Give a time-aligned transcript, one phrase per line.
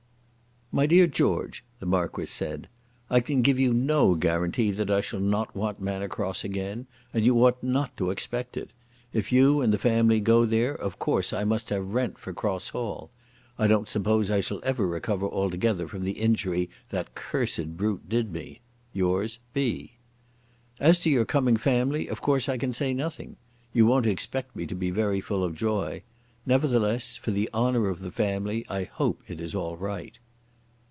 [0.73, 2.69] "MY DEAR GEORGE," the Marquis said,
[3.09, 7.25] "I can give you no guarantee that I shall not want Manor Cross again, and
[7.25, 8.71] you ought not to expect it.
[9.11, 12.69] If you and the family go there of course I must have rent for Cross
[12.69, 13.09] Hall.
[13.59, 18.31] I don't suppose I shall ever recover altogether from the injury that cursed brute did
[18.31, 18.61] me.
[18.93, 19.97] "Yours, 'B.'
[20.79, 23.35] "As to your coming family of course I can say nothing.
[23.73, 26.03] You won't expect me to be very full of joy.
[26.45, 30.17] Nevertheless, for the honour of the family, I hope it is all right."